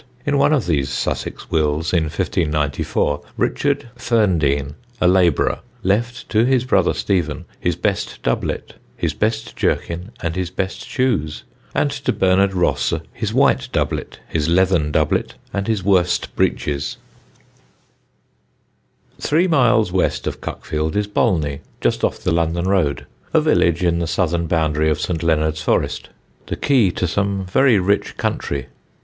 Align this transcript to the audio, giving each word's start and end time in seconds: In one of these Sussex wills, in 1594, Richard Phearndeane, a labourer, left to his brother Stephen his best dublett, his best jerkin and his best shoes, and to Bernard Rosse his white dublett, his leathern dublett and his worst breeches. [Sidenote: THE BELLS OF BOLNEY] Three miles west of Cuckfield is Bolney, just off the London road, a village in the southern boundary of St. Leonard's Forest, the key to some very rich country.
In 0.25 0.39
one 0.39 0.51
of 0.51 0.65
these 0.65 0.89
Sussex 0.89 1.51
wills, 1.51 1.93
in 1.93 2.05
1594, 2.05 3.21
Richard 3.37 3.89
Phearndeane, 3.95 4.73
a 4.99 5.07
labourer, 5.07 5.59
left 5.83 6.27
to 6.29 6.43
his 6.43 6.65
brother 6.65 6.91
Stephen 6.95 7.45
his 7.59 7.75
best 7.75 8.19
dublett, 8.23 8.73
his 8.97 9.13
best 9.13 9.55
jerkin 9.55 10.09
and 10.19 10.35
his 10.35 10.49
best 10.49 10.87
shoes, 10.87 11.43
and 11.75 11.91
to 11.91 12.11
Bernard 12.11 12.55
Rosse 12.55 12.95
his 13.13 13.31
white 13.31 13.69
dublett, 13.71 14.17
his 14.27 14.49
leathern 14.49 14.91
dublett 14.91 15.35
and 15.53 15.67
his 15.67 15.83
worst 15.83 16.35
breeches. 16.35 16.97
[Sidenote: 19.19 19.19
THE 19.19 19.19
BELLS 19.19 19.25
OF 19.25 19.29
BOLNEY] 19.29 19.29
Three 19.43 19.47
miles 19.47 19.91
west 19.91 20.25
of 20.25 20.41
Cuckfield 20.41 20.95
is 20.95 21.05
Bolney, 21.07 21.59
just 21.79 22.03
off 22.03 22.17
the 22.17 22.33
London 22.33 22.65
road, 22.67 23.05
a 23.35 23.39
village 23.39 23.83
in 23.83 23.99
the 23.99 24.07
southern 24.07 24.47
boundary 24.47 24.89
of 24.89 24.99
St. 24.99 25.21
Leonard's 25.21 25.61
Forest, 25.61 26.09
the 26.47 26.55
key 26.55 26.89
to 26.89 27.07
some 27.07 27.45
very 27.45 27.77
rich 27.77 28.17
country. 28.17 28.65